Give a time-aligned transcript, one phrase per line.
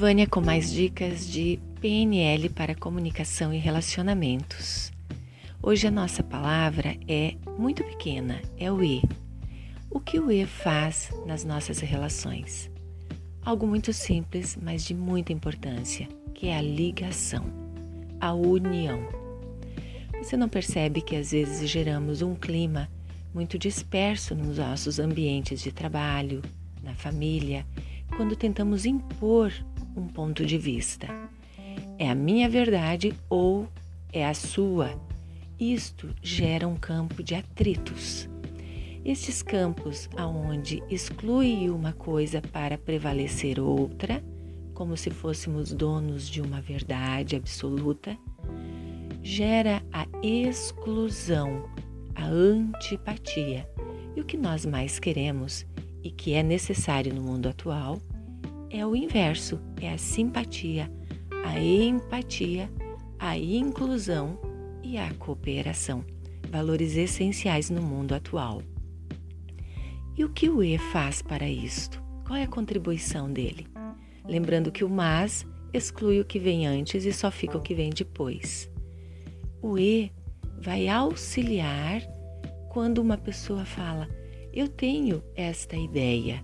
[0.00, 4.90] Vânia com mais dicas de PNL para comunicação e relacionamentos.
[5.62, 9.02] Hoje a nossa palavra é muito pequena, é o E.
[9.90, 12.70] O que o E faz nas nossas relações?
[13.44, 17.44] Algo muito simples, mas de muita importância, que é a ligação,
[18.18, 19.06] a união.
[20.16, 22.88] Você não percebe que às vezes geramos um clima
[23.34, 26.40] muito disperso nos nossos ambientes de trabalho,
[26.82, 27.66] na família,
[28.16, 29.52] quando tentamos impor
[30.00, 31.06] um ponto de vista.
[31.98, 33.68] É a minha verdade ou
[34.12, 34.98] é a sua?
[35.58, 38.28] Isto gera um campo de atritos.
[39.04, 44.22] Estes campos aonde exclui uma coisa para prevalecer outra,
[44.72, 48.16] como se fôssemos donos de uma verdade absoluta,
[49.22, 51.68] gera a exclusão,
[52.14, 53.68] a antipatia.
[54.16, 55.66] E o que nós mais queremos
[56.02, 57.98] e que é necessário no mundo atual
[58.70, 60.90] é o inverso, é a simpatia,
[61.44, 62.70] a empatia,
[63.18, 64.38] a inclusão
[64.82, 66.04] e a cooperação,
[66.48, 68.62] valores essenciais no mundo atual.
[70.16, 72.02] E o que o E faz para isto?
[72.24, 73.66] Qual é a contribuição dele?
[74.24, 77.90] Lembrando que o mas exclui o que vem antes e só fica o que vem
[77.90, 78.70] depois.
[79.60, 80.12] O E
[80.60, 82.02] vai auxiliar
[82.70, 84.08] quando uma pessoa fala:
[84.52, 86.40] Eu tenho esta ideia.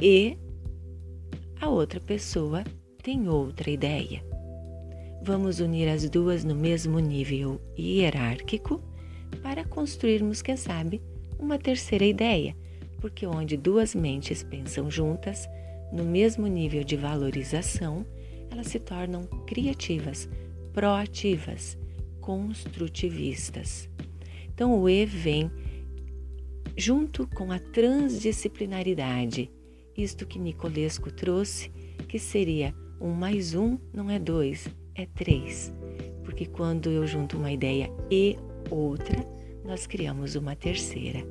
[0.00, 0.36] E
[1.72, 2.62] outra pessoa
[3.02, 4.22] tem outra ideia.
[5.22, 8.82] Vamos unir as duas no mesmo nível hierárquico
[9.42, 11.00] para construirmos, quem sabe,
[11.38, 12.54] uma terceira ideia,
[13.00, 15.48] porque onde duas mentes pensam juntas,
[15.92, 18.04] no mesmo nível de valorização,
[18.50, 20.28] elas se tornam criativas,
[20.72, 21.78] proativas,
[22.20, 23.88] construtivistas.
[24.54, 25.50] Então o E vem
[26.76, 29.50] junto com a transdisciplinaridade
[29.96, 31.70] isto que Nicolesco trouxe,
[32.08, 35.72] que seria um mais um não é dois, é três.
[36.24, 38.38] Porque quando eu junto uma ideia e
[38.70, 39.16] outra,
[39.64, 41.26] nós criamos uma terceira.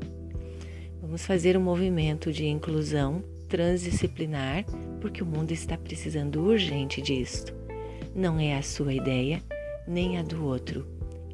[1.01, 4.65] Vamos fazer um movimento de inclusão transdisciplinar,
[4.99, 7.53] porque o mundo está precisando urgente disto.
[8.13, 9.41] Não é a sua ideia,
[9.87, 10.85] nem a do outro.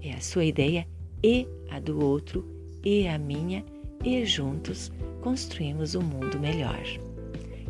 [0.02, 0.88] É a sua ideia
[1.24, 2.46] e a do outro,
[2.84, 3.66] e a minha,
[4.04, 7.07] e juntos construímos um mundo melhor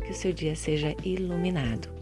[0.08, 1.97] que o seu dia seja iluminado.